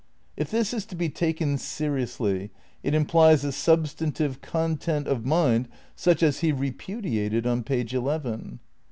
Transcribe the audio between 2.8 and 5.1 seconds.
it implies a substantive content